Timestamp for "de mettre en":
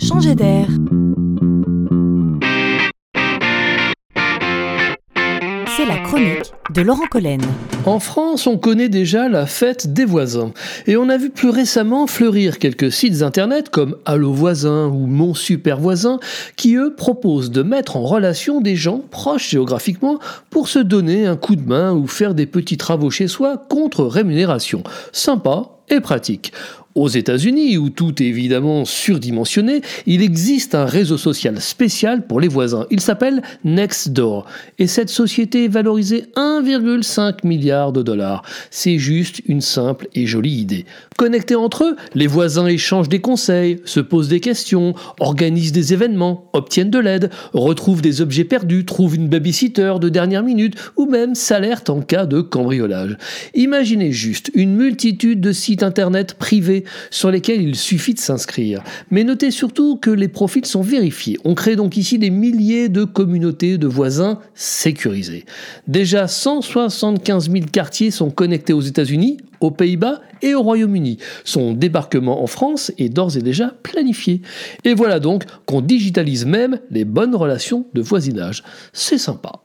17.50-18.02